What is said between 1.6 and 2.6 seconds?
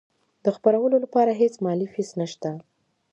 مالي فیس نشته.